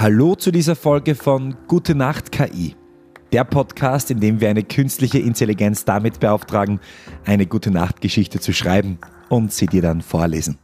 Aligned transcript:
Hallo 0.00 0.36
zu 0.36 0.52
dieser 0.52 0.76
Folge 0.76 1.16
von 1.16 1.56
Gute 1.66 1.96
Nacht 1.96 2.30
KI. 2.30 2.76
Der 3.32 3.42
Podcast, 3.42 4.12
in 4.12 4.20
dem 4.20 4.40
wir 4.40 4.48
eine 4.48 4.62
künstliche 4.62 5.18
Intelligenz 5.18 5.84
damit 5.84 6.20
beauftragen, 6.20 6.78
eine 7.24 7.46
Gute 7.46 7.72
Nacht 7.72 8.00
Geschichte 8.00 8.38
zu 8.38 8.52
schreiben 8.52 9.00
und 9.28 9.52
sie 9.52 9.66
dir 9.66 9.82
dann 9.82 10.00
vorlesen. 10.00 10.58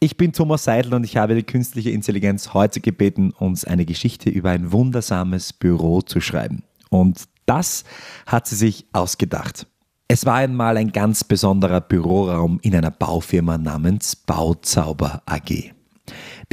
Ich 0.00 0.16
bin 0.16 0.32
Thomas 0.32 0.64
Seidel 0.64 0.94
und 0.94 1.04
ich 1.04 1.18
habe 1.18 1.34
die 1.34 1.42
künstliche 1.42 1.90
Intelligenz 1.90 2.54
heute 2.54 2.80
gebeten, 2.80 3.32
uns 3.32 3.66
eine 3.66 3.84
Geschichte 3.84 4.30
über 4.30 4.48
ein 4.48 4.72
wundersames 4.72 5.52
Büro 5.52 6.00
zu 6.00 6.22
schreiben. 6.22 6.62
Und 6.88 7.24
das 7.44 7.84
hat 8.24 8.46
sie 8.46 8.56
sich 8.56 8.86
ausgedacht. 8.94 9.66
Es 10.08 10.24
war 10.24 10.36
einmal 10.36 10.78
ein 10.78 10.90
ganz 10.90 11.22
besonderer 11.22 11.82
Büroraum 11.82 12.60
in 12.62 12.74
einer 12.74 12.90
Baufirma 12.90 13.58
namens 13.58 14.16
Bauzauber 14.16 15.20
AG. 15.26 15.74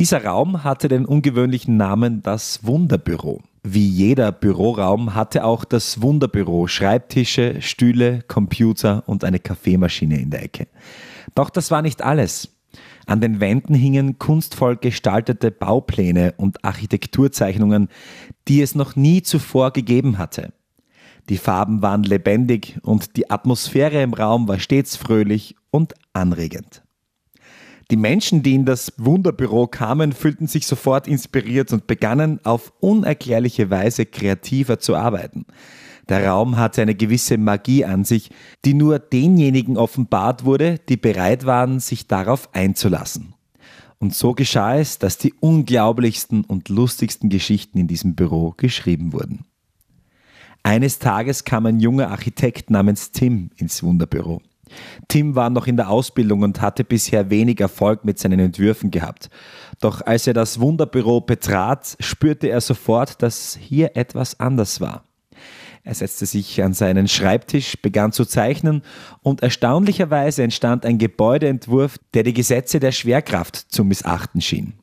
Dieser 0.01 0.25
Raum 0.25 0.63
hatte 0.63 0.87
den 0.87 1.05
ungewöhnlichen 1.05 1.77
Namen 1.77 2.23
das 2.23 2.65
Wunderbüro. 2.65 3.43
Wie 3.61 3.87
jeder 3.87 4.31
Büroraum 4.31 5.13
hatte 5.13 5.45
auch 5.45 5.63
das 5.63 6.01
Wunderbüro 6.01 6.65
Schreibtische, 6.65 7.61
Stühle, 7.61 8.23
Computer 8.27 9.03
und 9.05 9.23
eine 9.23 9.37
Kaffeemaschine 9.37 10.19
in 10.19 10.31
der 10.31 10.41
Ecke. 10.41 10.67
Doch 11.35 11.51
das 11.51 11.69
war 11.69 11.83
nicht 11.83 12.01
alles. 12.01 12.49
An 13.05 13.21
den 13.21 13.39
Wänden 13.39 13.75
hingen 13.75 14.17
kunstvoll 14.17 14.75
gestaltete 14.75 15.51
Baupläne 15.51 16.33
und 16.35 16.65
Architekturzeichnungen, 16.65 17.87
die 18.47 18.63
es 18.63 18.73
noch 18.73 18.95
nie 18.95 19.21
zuvor 19.21 19.69
gegeben 19.69 20.17
hatte. 20.17 20.51
Die 21.29 21.37
Farben 21.37 21.83
waren 21.83 22.01
lebendig 22.01 22.79
und 22.81 23.17
die 23.17 23.29
Atmosphäre 23.29 24.01
im 24.01 24.15
Raum 24.15 24.47
war 24.47 24.57
stets 24.57 24.95
fröhlich 24.95 25.55
und 25.69 25.93
anregend. 26.13 26.81
Die 27.91 27.97
Menschen, 27.97 28.41
die 28.41 28.55
in 28.55 28.63
das 28.63 28.93
Wunderbüro 28.95 29.67
kamen, 29.67 30.13
fühlten 30.13 30.47
sich 30.47 30.65
sofort 30.65 31.09
inspiriert 31.09 31.73
und 31.73 31.87
begannen 31.87 32.39
auf 32.45 32.71
unerklärliche 32.79 33.69
Weise 33.69 34.05
kreativer 34.05 34.79
zu 34.79 34.95
arbeiten. 34.95 35.45
Der 36.07 36.25
Raum 36.25 36.55
hatte 36.55 36.81
eine 36.81 36.95
gewisse 36.95 37.37
Magie 37.37 37.83
an 37.83 38.05
sich, 38.05 38.31
die 38.63 38.73
nur 38.73 38.97
denjenigen 38.97 39.75
offenbart 39.75 40.45
wurde, 40.45 40.79
die 40.87 40.95
bereit 40.95 41.45
waren, 41.45 41.81
sich 41.81 42.07
darauf 42.07 42.53
einzulassen. 42.55 43.33
Und 43.99 44.15
so 44.15 44.33
geschah 44.33 44.77
es, 44.77 44.97
dass 44.97 45.17
die 45.17 45.33
unglaublichsten 45.33 46.45
und 46.45 46.69
lustigsten 46.69 47.29
Geschichten 47.29 47.77
in 47.77 47.87
diesem 47.87 48.15
Büro 48.15 48.53
geschrieben 48.55 49.11
wurden. 49.11 49.43
Eines 50.63 50.97
Tages 50.97 51.43
kam 51.43 51.65
ein 51.65 51.81
junger 51.81 52.09
Architekt 52.09 52.69
namens 52.69 53.11
Tim 53.11 53.49
ins 53.57 53.83
Wunderbüro. 53.83 54.41
Tim 55.07 55.35
war 55.35 55.49
noch 55.49 55.67
in 55.67 55.77
der 55.77 55.89
Ausbildung 55.89 56.43
und 56.43 56.61
hatte 56.61 56.83
bisher 56.83 57.29
wenig 57.29 57.59
Erfolg 57.59 58.05
mit 58.05 58.19
seinen 58.19 58.39
Entwürfen 58.39 58.91
gehabt. 58.91 59.29
Doch 59.79 60.01
als 60.01 60.27
er 60.27 60.33
das 60.33 60.59
Wunderbüro 60.59 61.21
betrat, 61.21 61.97
spürte 61.99 62.47
er 62.47 62.61
sofort, 62.61 63.21
dass 63.21 63.57
hier 63.59 63.95
etwas 63.95 64.39
anders 64.39 64.81
war. 64.81 65.03
Er 65.83 65.95
setzte 65.95 66.27
sich 66.27 66.61
an 66.61 66.73
seinen 66.73 67.07
Schreibtisch, 67.07 67.81
begann 67.81 68.11
zu 68.11 68.25
zeichnen 68.25 68.83
und 69.23 69.41
erstaunlicherweise 69.41 70.43
entstand 70.43 70.85
ein 70.85 70.99
Gebäudeentwurf, 70.99 71.97
der 72.13 72.23
die 72.23 72.33
Gesetze 72.33 72.79
der 72.79 72.91
Schwerkraft 72.91 73.55
zu 73.55 73.83
missachten 73.83 74.41
schien. 74.41 74.73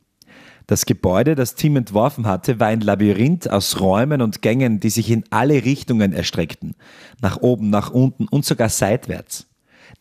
Das 0.69 0.85
Gebäude, 0.85 1.35
das 1.35 1.55
Tim 1.55 1.77
entworfen 1.77 2.27
hatte, 2.27 2.61
war 2.61 2.67
ein 2.67 2.83
Labyrinth 2.83 3.49
aus 3.49 3.81
Räumen 3.81 4.21
und 4.21 4.43
Gängen, 4.43 4.81
die 4.81 4.91
sich 4.91 5.11
in 5.11 5.25
alle 5.31 5.65
Richtungen 5.65 6.13
erstreckten, 6.13 6.75
nach 7.23 7.39
oben, 7.39 7.71
nach 7.71 7.91
unten 7.91 8.29
und 8.29 8.45
sogar 8.45 8.69
seitwärts. 8.69 9.48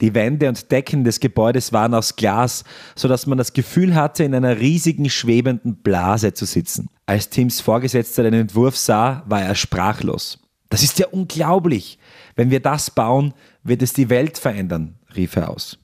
Die 0.01 0.13
Wände 0.13 0.47
und 0.49 0.71
Decken 0.71 1.03
des 1.03 1.19
Gebäudes 1.19 1.73
waren 1.73 1.93
aus 1.93 2.15
Glas, 2.15 2.63
so 2.95 3.07
dass 3.07 3.25
man 3.25 3.37
das 3.37 3.53
Gefühl 3.53 3.95
hatte, 3.95 4.23
in 4.23 4.35
einer 4.35 4.59
riesigen 4.59 5.09
schwebenden 5.09 5.77
Blase 5.77 6.33
zu 6.33 6.45
sitzen. 6.45 6.89
Als 7.05 7.29
Tims 7.29 7.61
Vorgesetzter 7.61 8.23
den 8.23 8.33
Entwurf 8.33 8.77
sah, 8.77 9.23
war 9.27 9.41
er 9.41 9.55
sprachlos. 9.55 10.39
Das 10.69 10.83
ist 10.83 10.99
ja 10.99 11.07
unglaublich. 11.07 11.97
Wenn 12.35 12.51
wir 12.51 12.59
das 12.59 12.91
bauen, 12.91 13.33
wird 13.63 13.81
es 13.81 13.93
die 13.93 14.09
Welt 14.09 14.37
verändern, 14.37 14.95
rief 15.15 15.35
er 15.35 15.49
aus. 15.49 15.77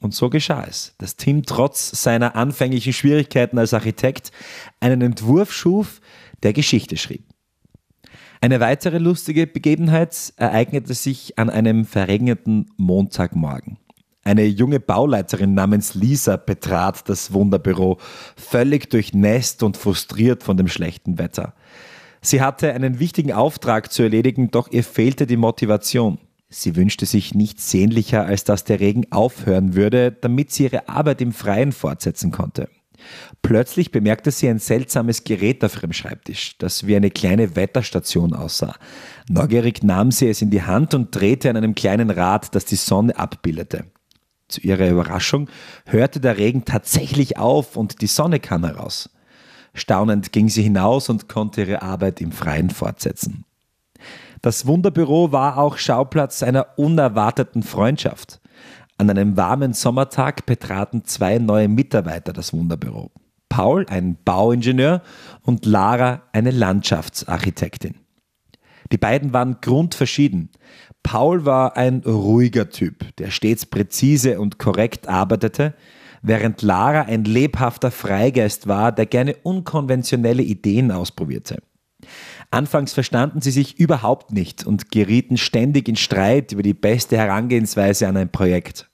Und 0.00 0.14
so 0.14 0.30
geschah 0.30 0.64
es, 0.66 0.94
dass 0.98 1.16
Tim 1.16 1.44
trotz 1.44 1.90
seiner 2.02 2.34
anfänglichen 2.34 2.92
Schwierigkeiten 2.92 3.58
als 3.58 3.74
Architekt 3.74 4.32
einen 4.80 5.02
Entwurf 5.02 5.52
schuf, 5.52 6.00
der 6.42 6.54
Geschichte 6.54 6.96
schrieb. 6.96 7.24
Eine 8.42 8.60
weitere 8.60 8.96
lustige 8.96 9.46
Begebenheit 9.46 10.32
ereignete 10.36 10.94
sich 10.94 11.38
an 11.38 11.50
einem 11.50 11.84
verregneten 11.84 12.70
Montagmorgen. 12.78 13.76
Eine 14.24 14.44
junge 14.46 14.80
Bauleiterin 14.80 15.52
namens 15.52 15.94
Lisa 15.94 16.38
betrat 16.38 17.06
das 17.10 17.34
Wunderbüro, 17.34 17.98
völlig 18.36 18.88
durchnässt 18.88 19.62
und 19.62 19.76
frustriert 19.76 20.42
von 20.42 20.56
dem 20.56 20.68
schlechten 20.68 21.18
Wetter. 21.18 21.54
Sie 22.22 22.40
hatte 22.40 22.72
einen 22.72 22.98
wichtigen 22.98 23.32
Auftrag 23.32 23.92
zu 23.92 24.02
erledigen, 24.02 24.50
doch 24.50 24.70
ihr 24.70 24.84
fehlte 24.84 25.26
die 25.26 25.36
Motivation. 25.36 26.18
Sie 26.48 26.76
wünschte 26.76 27.04
sich 27.04 27.34
nichts 27.34 27.70
sehnlicher, 27.70 28.24
als 28.24 28.44
dass 28.44 28.64
der 28.64 28.80
Regen 28.80 29.06
aufhören 29.10 29.74
würde, 29.74 30.12
damit 30.12 30.50
sie 30.50 30.64
ihre 30.64 30.88
Arbeit 30.88 31.20
im 31.20 31.32
Freien 31.32 31.72
fortsetzen 31.72 32.30
konnte. 32.30 32.68
Plötzlich 33.42 33.90
bemerkte 33.90 34.30
sie 34.30 34.48
ein 34.48 34.58
seltsames 34.58 35.24
Gerät 35.24 35.64
auf 35.64 35.76
ihrem 35.76 35.92
Schreibtisch, 35.92 36.56
das 36.58 36.86
wie 36.86 36.96
eine 36.96 37.10
kleine 37.10 37.56
Wetterstation 37.56 38.34
aussah. 38.34 38.76
Neugierig 39.28 39.82
nahm 39.82 40.10
sie 40.10 40.28
es 40.28 40.42
in 40.42 40.50
die 40.50 40.62
Hand 40.62 40.94
und 40.94 41.14
drehte 41.14 41.50
an 41.50 41.56
einem 41.56 41.74
kleinen 41.74 42.10
Rad, 42.10 42.54
das 42.54 42.64
die 42.64 42.76
Sonne 42.76 43.16
abbildete. 43.16 43.84
Zu 44.48 44.60
ihrer 44.62 44.88
Überraschung 44.88 45.48
hörte 45.86 46.20
der 46.20 46.36
Regen 46.36 46.64
tatsächlich 46.64 47.38
auf 47.38 47.76
und 47.76 48.00
die 48.02 48.08
Sonne 48.08 48.40
kam 48.40 48.64
heraus. 48.64 49.10
Staunend 49.74 50.32
ging 50.32 50.48
sie 50.48 50.62
hinaus 50.62 51.08
und 51.08 51.28
konnte 51.28 51.62
ihre 51.62 51.82
Arbeit 51.82 52.20
im 52.20 52.32
Freien 52.32 52.70
fortsetzen. 52.70 53.44
Das 54.42 54.66
Wunderbüro 54.66 55.32
war 55.32 55.58
auch 55.58 55.76
Schauplatz 55.76 56.42
einer 56.42 56.78
unerwarteten 56.78 57.62
Freundschaft. 57.62 58.39
An 59.00 59.08
einem 59.08 59.38
warmen 59.38 59.72
Sommertag 59.72 60.44
betraten 60.44 61.06
zwei 61.06 61.38
neue 61.38 61.68
Mitarbeiter 61.68 62.34
das 62.34 62.52
Wunderbüro. 62.52 63.10
Paul, 63.48 63.86
ein 63.88 64.18
Bauingenieur, 64.26 65.00
und 65.40 65.64
Lara, 65.64 66.24
eine 66.32 66.50
Landschaftsarchitektin. 66.50 67.94
Die 68.92 68.98
beiden 68.98 69.32
waren 69.32 69.56
grundverschieden. 69.62 70.50
Paul 71.02 71.46
war 71.46 71.78
ein 71.78 72.02
ruhiger 72.04 72.68
Typ, 72.68 73.16
der 73.16 73.30
stets 73.30 73.64
präzise 73.64 74.38
und 74.38 74.58
korrekt 74.58 75.08
arbeitete, 75.08 75.72
während 76.20 76.60
Lara 76.60 77.04
ein 77.04 77.24
lebhafter 77.24 77.90
Freigeist 77.90 78.68
war, 78.68 78.92
der 78.92 79.06
gerne 79.06 79.34
unkonventionelle 79.42 80.42
Ideen 80.42 80.92
ausprobierte. 80.92 81.62
Anfangs 82.50 82.92
verstanden 82.92 83.40
sie 83.40 83.50
sich 83.50 83.78
überhaupt 83.78 84.30
nicht 84.32 84.66
und 84.66 84.90
gerieten 84.90 85.38
ständig 85.38 85.88
in 85.88 85.96
Streit 85.96 86.52
über 86.52 86.62
die 86.62 86.74
beste 86.74 87.16
Herangehensweise 87.16 88.06
an 88.06 88.18
ein 88.18 88.30
Projekt. 88.30 88.89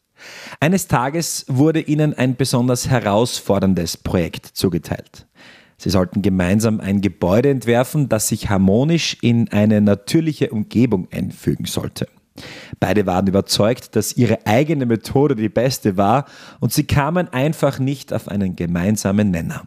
Eines 0.60 0.88
Tages 0.88 1.44
wurde 1.48 1.80
ihnen 1.80 2.14
ein 2.14 2.36
besonders 2.36 2.88
herausforderndes 2.88 3.96
Projekt 3.96 4.46
zugeteilt. 4.46 5.26
Sie 5.78 5.90
sollten 5.90 6.22
gemeinsam 6.22 6.80
ein 6.80 7.00
Gebäude 7.00 7.50
entwerfen, 7.50 8.08
das 8.08 8.28
sich 8.28 8.48
harmonisch 8.48 9.18
in 9.20 9.50
eine 9.52 9.80
natürliche 9.80 10.50
Umgebung 10.50 11.08
einfügen 11.12 11.66
sollte. 11.66 12.08
Beide 12.80 13.06
waren 13.06 13.26
überzeugt, 13.26 13.96
dass 13.96 14.16
ihre 14.16 14.46
eigene 14.46 14.86
Methode 14.86 15.36
die 15.36 15.48
beste 15.48 15.96
war 15.96 16.26
und 16.60 16.72
sie 16.72 16.84
kamen 16.84 17.28
einfach 17.28 17.78
nicht 17.78 18.12
auf 18.12 18.28
einen 18.28 18.56
gemeinsamen 18.56 19.30
Nenner. 19.30 19.66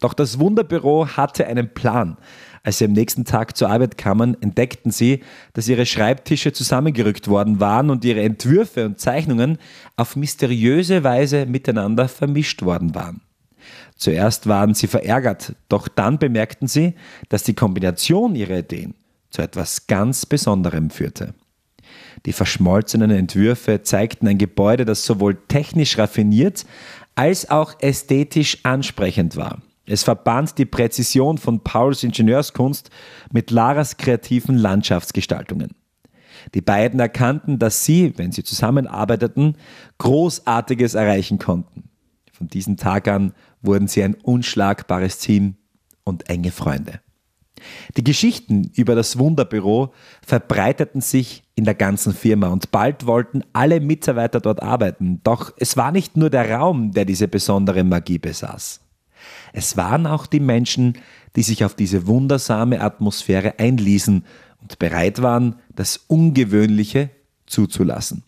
Doch 0.00 0.14
das 0.14 0.38
Wunderbüro 0.38 1.08
hatte 1.08 1.46
einen 1.46 1.74
Plan, 1.74 2.16
als 2.62 2.78
sie 2.78 2.84
am 2.84 2.92
nächsten 2.92 3.24
Tag 3.24 3.56
zur 3.56 3.70
Arbeit 3.70 3.98
kamen, 3.98 4.40
entdeckten 4.42 4.90
sie, 4.90 5.22
dass 5.52 5.68
ihre 5.68 5.86
Schreibtische 5.86 6.52
zusammengerückt 6.52 7.28
worden 7.28 7.60
waren 7.60 7.90
und 7.90 8.04
ihre 8.04 8.22
Entwürfe 8.22 8.86
und 8.86 9.00
Zeichnungen 9.00 9.58
auf 9.96 10.16
mysteriöse 10.16 11.04
Weise 11.04 11.46
miteinander 11.46 12.08
vermischt 12.08 12.62
worden 12.62 12.94
waren. 12.94 13.20
Zuerst 13.96 14.46
waren 14.46 14.74
sie 14.74 14.86
verärgert, 14.86 15.54
doch 15.68 15.88
dann 15.88 16.18
bemerkten 16.18 16.68
sie, 16.68 16.94
dass 17.28 17.42
die 17.42 17.54
Kombination 17.54 18.34
ihrer 18.34 18.58
Ideen 18.58 18.94
zu 19.30 19.42
etwas 19.42 19.86
ganz 19.86 20.24
Besonderem 20.24 20.90
führte. 20.90 21.34
Die 22.26 22.32
verschmolzenen 22.32 23.10
Entwürfe 23.10 23.82
zeigten 23.82 24.28
ein 24.28 24.38
Gebäude, 24.38 24.84
das 24.84 25.04
sowohl 25.04 25.36
technisch 25.48 25.98
raffiniert 25.98 26.64
als 27.14 27.50
auch 27.50 27.74
ästhetisch 27.80 28.58
ansprechend 28.62 29.36
war. 29.36 29.60
Es 29.88 30.02
verband 30.02 30.58
die 30.58 30.66
Präzision 30.66 31.38
von 31.38 31.60
Pauls 31.60 32.04
Ingenieurskunst 32.04 32.90
mit 33.32 33.50
Laras 33.50 33.96
kreativen 33.96 34.56
Landschaftsgestaltungen. 34.56 35.70
Die 36.54 36.60
beiden 36.60 37.00
erkannten, 37.00 37.58
dass 37.58 37.84
sie, 37.84 38.12
wenn 38.16 38.30
sie 38.30 38.44
zusammenarbeiteten, 38.44 39.56
Großartiges 39.96 40.94
erreichen 40.94 41.38
konnten. 41.38 41.84
Von 42.32 42.48
diesem 42.48 42.76
Tag 42.76 43.08
an 43.08 43.32
wurden 43.62 43.88
sie 43.88 44.02
ein 44.02 44.14
unschlagbares 44.14 45.18
Team 45.18 45.56
und 46.04 46.28
enge 46.28 46.52
Freunde. 46.52 47.00
Die 47.96 48.04
Geschichten 48.04 48.70
über 48.74 48.94
das 48.94 49.18
Wunderbüro 49.18 49.92
verbreiteten 50.24 51.00
sich 51.00 51.42
in 51.56 51.64
der 51.64 51.74
ganzen 51.74 52.12
Firma 52.12 52.48
und 52.48 52.70
bald 52.70 53.06
wollten 53.06 53.42
alle 53.52 53.80
Mitarbeiter 53.80 54.40
dort 54.40 54.62
arbeiten. 54.62 55.20
Doch 55.24 55.52
es 55.56 55.76
war 55.76 55.90
nicht 55.90 56.16
nur 56.16 56.30
der 56.30 56.50
Raum, 56.52 56.92
der 56.92 57.04
diese 57.04 57.26
besondere 57.26 57.82
Magie 57.82 58.18
besaß. 58.18 58.80
Es 59.52 59.76
waren 59.76 60.06
auch 60.06 60.26
die 60.26 60.40
Menschen, 60.40 60.98
die 61.36 61.42
sich 61.42 61.64
auf 61.64 61.74
diese 61.74 62.06
wundersame 62.06 62.80
Atmosphäre 62.80 63.58
einließen 63.58 64.24
und 64.60 64.78
bereit 64.78 65.22
waren, 65.22 65.56
das 65.74 65.96
Ungewöhnliche 66.08 67.10
zuzulassen. 67.46 68.24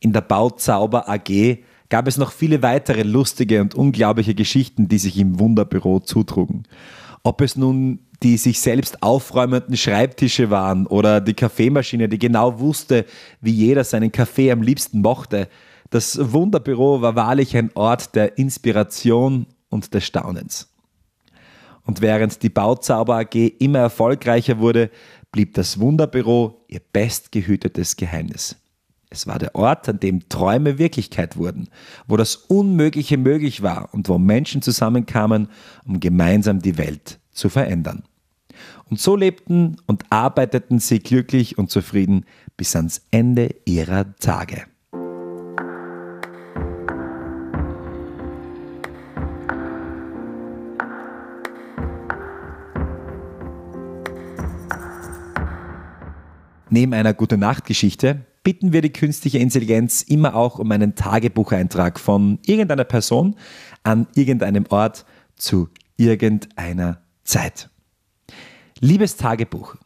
In 0.00 0.12
der 0.12 0.20
Bauzauber 0.20 1.08
AG 1.08 1.58
gab 1.88 2.06
es 2.06 2.16
noch 2.16 2.32
viele 2.32 2.62
weitere 2.62 3.02
lustige 3.02 3.60
und 3.60 3.74
unglaubliche 3.74 4.34
Geschichten, 4.34 4.88
die 4.88 4.98
sich 4.98 5.18
im 5.18 5.38
Wunderbüro 5.38 6.00
zutrugen. 6.00 6.64
Ob 7.22 7.40
es 7.40 7.56
nun 7.56 8.00
die 8.22 8.36
sich 8.36 8.60
selbst 8.60 9.02
aufräumenden 9.02 9.76
Schreibtische 9.76 10.50
waren 10.50 10.86
oder 10.86 11.20
die 11.20 11.34
Kaffeemaschine, 11.34 12.08
die 12.08 12.18
genau 12.18 12.58
wusste, 12.58 13.04
wie 13.40 13.52
jeder 13.52 13.84
seinen 13.84 14.10
Kaffee 14.10 14.50
am 14.50 14.60
liebsten 14.60 15.02
mochte. 15.02 15.48
Das 15.90 16.32
Wunderbüro 16.32 17.00
war 17.00 17.14
wahrlich 17.14 17.56
ein 17.56 17.70
Ort 17.74 18.14
der 18.14 18.36
Inspiration 18.36 19.46
und 19.68 19.94
des 19.94 20.04
Staunens. 20.04 20.68
Und 21.84 22.00
während 22.00 22.42
die 22.42 22.50
Bauzauber 22.50 23.16
AG 23.16 23.34
immer 23.58 23.78
erfolgreicher 23.78 24.58
wurde, 24.58 24.90
blieb 25.32 25.54
das 25.54 25.80
Wunderbüro 25.80 26.64
ihr 26.68 26.80
bestgehütetes 26.92 27.96
Geheimnis. 27.96 28.56
Es 29.10 29.26
war 29.26 29.38
der 29.38 29.54
Ort, 29.54 29.88
an 29.88 30.00
dem 30.00 30.28
Träume 30.28 30.78
Wirklichkeit 30.78 31.36
wurden, 31.36 31.68
wo 32.06 32.16
das 32.16 32.36
Unmögliche 32.36 33.16
möglich 33.16 33.62
war 33.62 33.88
und 33.94 34.08
wo 34.08 34.18
Menschen 34.18 34.60
zusammenkamen, 34.60 35.48
um 35.86 35.98
gemeinsam 35.98 36.60
die 36.60 36.76
Welt 36.76 37.18
zu 37.32 37.48
verändern. 37.48 38.04
Und 38.90 39.00
so 39.00 39.16
lebten 39.16 39.76
und 39.86 40.04
arbeiteten 40.10 40.78
sie 40.78 40.98
glücklich 40.98 41.56
und 41.56 41.70
zufrieden 41.70 42.26
bis 42.56 42.74
ans 42.76 43.02
Ende 43.10 43.54
ihrer 43.64 44.14
Tage. 44.16 44.64
Neben 56.70 56.92
einer 56.92 57.14
gute 57.14 57.38
Nacht-Geschichte 57.38 58.26
bitten 58.44 58.72
wir 58.72 58.82
die 58.82 58.92
künstliche 58.92 59.38
Intelligenz 59.38 60.02
immer 60.02 60.34
auch 60.34 60.58
um 60.58 60.70
einen 60.70 60.94
Tagebucheintrag 60.94 61.98
von 61.98 62.38
irgendeiner 62.44 62.84
Person 62.84 63.36
an 63.82 64.06
irgendeinem 64.14 64.66
Ort 64.68 65.06
zu 65.36 65.68
irgendeiner 65.96 67.00
Zeit. 67.24 67.70
Liebes 68.80 69.16
Tagebuch, 69.16 69.76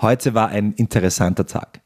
heute 0.00 0.34
war 0.34 0.48
ein 0.48 0.72
interessanter 0.72 1.46
Tag. 1.46 1.80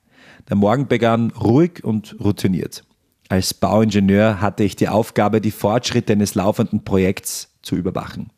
Der 0.48 0.56
Morgen 0.56 0.86
begann 0.86 1.30
ruhig 1.30 1.82
und 1.82 2.16
routiniert. 2.20 2.84
Als 3.28 3.54
Bauingenieur 3.54 4.40
hatte 4.40 4.62
ich 4.62 4.76
die 4.76 4.88
Aufgabe, 4.88 5.40
die 5.40 5.50
Fortschritte 5.50 6.12
eines 6.12 6.34
laufenden 6.34 6.84
Projekts 6.84 7.56
zu 7.62 7.74
überwachen. 7.74 8.30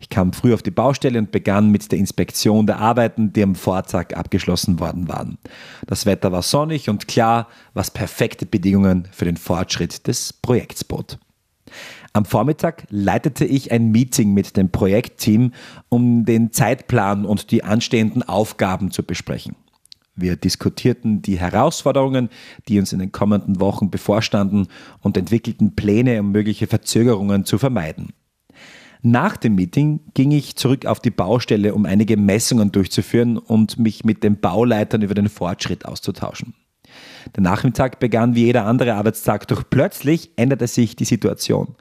Ich 0.00 0.08
kam 0.08 0.32
früh 0.32 0.54
auf 0.54 0.62
die 0.62 0.70
Baustelle 0.70 1.18
und 1.18 1.32
begann 1.32 1.70
mit 1.70 1.90
der 1.90 1.98
Inspektion 1.98 2.66
der 2.66 2.78
Arbeiten, 2.78 3.32
die 3.32 3.42
am 3.42 3.56
Vortag 3.56 4.14
abgeschlossen 4.14 4.78
worden 4.78 5.08
waren. 5.08 5.38
Das 5.86 6.06
Wetter 6.06 6.30
war 6.30 6.42
sonnig 6.42 6.88
und 6.88 7.08
klar, 7.08 7.48
was 7.74 7.90
perfekte 7.90 8.46
Bedingungen 8.46 9.08
für 9.10 9.24
den 9.24 9.36
Fortschritt 9.36 10.06
des 10.06 10.32
Projekts 10.32 10.84
bot. 10.84 11.18
Am 12.12 12.24
Vormittag 12.24 12.84
leitete 12.90 13.44
ich 13.44 13.70
ein 13.72 13.90
Meeting 13.90 14.32
mit 14.32 14.56
dem 14.56 14.70
Projektteam, 14.70 15.52
um 15.88 16.24
den 16.24 16.52
Zeitplan 16.52 17.24
und 17.24 17.50
die 17.50 17.64
anstehenden 17.64 18.22
Aufgaben 18.22 18.90
zu 18.90 19.02
besprechen. 19.02 19.56
Wir 20.16 20.36
diskutierten 20.36 21.22
die 21.22 21.38
Herausforderungen, 21.38 22.28
die 22.66 22.78
uns 22.80 22.92
in 22.92 22.98
den 22.98 23.12
kommenden 23.12 23.60
Wochen 23.60 23.90
bevorstanden 23.90 24.66
und 25.00 25.16
entwickelten 25.16 25.76
Pläne, 25.76 26.20
um 26.20 26.32
mögliche 26.32 26.66
Verzögerungen 26.66 27.44
zu 27.44 27.58
vermeiden. 27.58 28.12
Nach 29.02 29.36
dem 29.36 29.54
Meeting 29.54 30.00
ging 30.14 30.32
ich 30.32 30.56
zurück 30.56 30.86
auf 30.86 31.00
die 31.00 31.10
Baustelle, 31.10 31.74
um 31.74 31.86
einige 31.86 32.16
Messungen 32.16 32.72
durchzuführen 32.72 33.38
und 33.38 33.78
mich 33.78 34.04
mit 34.04 34.24
den 34.24 34.40
Bauleitern 34.40 35.02
über 35.02 35.14
den 35.14 35.28
Fortschritt 35.28 35.84
auszutauschen. 35.84 36.54
Der 37.36 37.42
Nachmittag 37.42 38.00
begann 38.00 38.34
wie 38.34 38.44
jeder 38.44 38.64
andere 38.64 38.94
Arbeitstag, 38.94 39.46
doch 39.48 39.62
plötzlich 39.68 40.30
änderte 40.36 40.66
sich 40.66 40.96
die 40.96 41.04
Situation. 41.04 41.76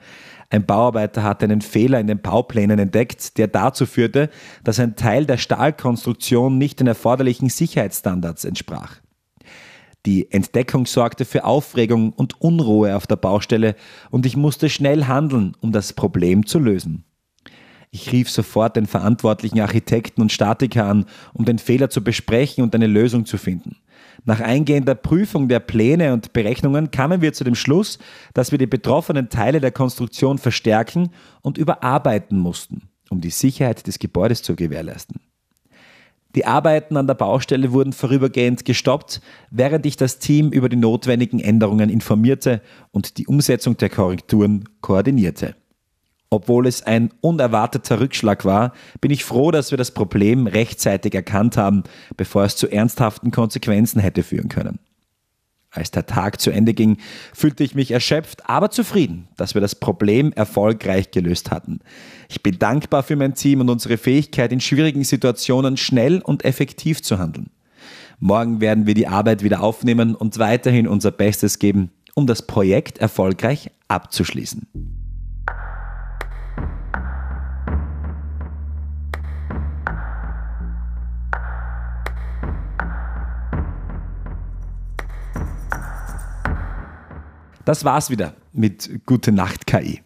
Ein 0.49 0.65
Bauarbeiter 0.65 1.23
hatte 1.23 1.45
einen 1.45 1.61
Fehler 1.61 1.99
in 1.99 2.07
den 2.07 2.21
Bauplänen 2.21 2.79
entdeckt, 2.79 3.37
der 3.37 3.47
dazu 3.47 3.85
führte, 3.85 4.29
dass 4.63 4.79
ein 4.79 4.95
Teil 4.95 5.25
der 5.25 5.37
Stahlkonstruktion 5.37 6.57
nicht 6.57 6.79
den 6.79 6.87
erforderlichen 6.87 7.49
Sicherheitsstandards 7.49 8.45
entsprach. 8.45 8.97
Die 10.05 10.31
Entdeckung 10.31 10.85
sorgte 10.85 11.25
für 11.25 11.43
Aufregung 11.43 12.13
und 12.13 12.39
Unruhe 12.39 12.95
auf 12.95 13.07
der 13.07 13.17
Baustelle 13.17 13.75
und 14.09 14.25
ich 14.25 14.37
musste 14.37 14.69
schnell 14.69 15.05
handeln, 15.05 15.55
um 15.59 15.71
das 15.71 15.93
Problem 15.93 16.45
zu 16.45 16.59
lösen. 16.59 17.03
Ich 17.91 18.11
rief 18.11 18.29
sofort 18.29 18.75
den 18.75 18.85
verantwortlichen 18.85 19.59
Architekten 19.59 20.21
und 20.21 20.31
Statiker 20.31 20.85
an, 20.85 21.05
um 21.33 21.45
den 21.45 21.57
Fehler 21.57 21.89
zu 21.89 22.03
besprechen 22.03 22.63
und 22.63 22.75
eine 22.75 22.87
Lösung 22.87 23.25
zu 23.25 23.37
finden. 23.37 23.77
Nach 24.25 24.41
eingehender 24.41 24.95
Prüfung 24.95 25.47
der 25.47 25.59
Pläne 25.59 26.13
und 26.13 26.33
Berechnungen 26.33 26.91
kamen 26.91 27.21
wir 27.21 27.33
zu 27.33 27.43
dem 27.43 27.55
Schluss, 27.55 27.97
dass 28.33 28.51
wir 28.51 28.57
die 28.57 28.67
betroffenen 28.67 29.29
Teile 29.29 29.61
der 29.61 29.71
Konstruktion 29.71 30.37
verstärken 30.37 31.11
und 31.41 31.57
überarbeiten 31.57 32.37
mussten, 32.37 32.89
um 33.09 33.21
die 33.21 33.29
Sicherheit 33.29 33.87
des 33.87 33.99
Gebäudes 33.99 34.41
zu 34.41 34.55
gewährleisten. 34.55 35.21
Die 36.37 36.45
Arbeiten 36.45 36.97
an 36.97 37.07
der 37.07 37.15
Baustelle 37.15 37.71
wurden 37.71 37.93
vorübergehend 37.93 38.63
gestoppt, 38.63 39.21
während 39.49 39.87
ich 39.87 39.97
das 39.97 40.19
Team 40.19 40.51
über 40.51 40.69
die 40.69 40.75
notwendigen 40.75 41.39
Änderungen 41.39 41.89
informierte 41.89 42.61
und 42.91 43.17
die 43.17 43.25
Umsetzung 43.25 43.75
der 43.77 43.89
Korrekturen 43.89 44.65
koordinierte. 44.81 45.55
Obwohl 46.29 46.67
es 46.67 46.83
ein 46.83 47.09
unerwarteter 47.21 47.99
Rückschlag 47.99 48.45
war, 48.45 48.73
bin 49.01 49.09
ich 49.09 49.23
froh, 49.23 49.49
dass 49.49 49.71
wir 49.71 49.79
das 49.79 49.89
Problem 49.89 50.45
rechtzeitig 50.45 51.15
erkannt 51.15 51.57
haben, 51.57 51.81
bevor 52.17 52.43
es 52.43 52.55
zu 52.55 52.67
ernsthaften 52.67 53.31
Konsequenzen 53.31 53.99
hätte 53.99 54.21
führen 54.21 54.47
können. 54.47 54.77
Als 55.69 55.91
der 55.91 56.05
Tag 56.05 56.39
zu 56.39 56.49
Ende 56.49 56.73
ging, 56.73 56.97
fühlte 57.33 57.63
ich 57.63 57.75
mich 57.75 57.91
erschöpft, 57.91 58.49
aber 58.49 58.71
zufrieden, 58.71 59.27
dass 59.35 59.53
wir 59.53 59.61
das 59.61 59.75
Problem 59.75 60.31
erfolgreich 60.33 61.11
gelöst 61.11 61.51
hatten. 61.51 61.79
Ich 62.29 62.41
bin 62.41 62.57
dankbar 62.57 63.03
für 63.03 63.15
mein 63.15 63.35
Team 63.35 63.61
und 63.61 63.69
unsere 63.69 63.97
Fähigkeit, 63.97 64.51
in 64.51 64.61
schwierigen 64.61 65.03
Situationen 65.03 65.77
schnell 65.77 66.21
und 66.21 66.45
effektiv 66.45 67.03
zu 67.03 67.19
handeln. 67.19 67.49
Morgen 68.19 68.61
werden 68.61 68.87
wir 68.87 68.95
die 68.95 69.07
Arbeit 69.07 69.43
wieder 69.43 69.61
aufnehmen 69.61 70.15
und 70.15 70.39
weiterhin 70.39 70.87
unser 70.87 71.11
Bestes 71.11 71.59
geben, 71.59 71.91
um 72.15 72.25
das 72.25 72.47
Projekt 72.47 72.97
erfolgreich 72.97 73.69
abzuschließen. 73.87 74.96
Das 87.67 87.83
war's 87.83 88.09
wieder 88.09 88.33
mit 88.53 89.05
Gute 89.05 89.33
Nacht 89.33 89.67
KI. 89.67 90.01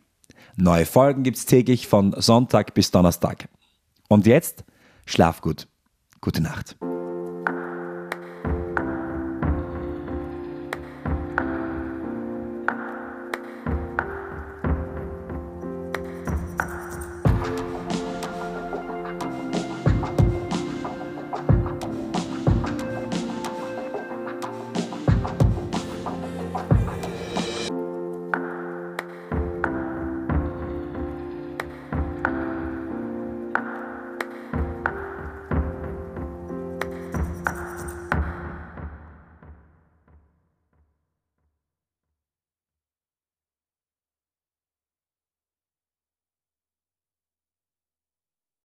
Neue 0.56 0.88
Folgen 0.88 1.22
gibt's 1.22 1.46
täglich 1.46 1.88
von 1.88 2.12
Sonntag 2.18 2.74
bis 2.74 2.90
Donnerstag. 2.90 3.50
Und 4.10 4.26
jetzt 4.26 4.64
schlaf 5.06 5.42
gut. 5.42 5.68
Gute 6.22 6.42
Nacht. 6.42 6.76